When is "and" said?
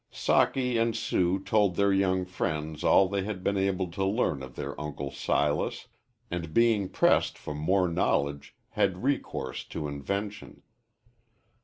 0.81-0.97, 6.31-6.55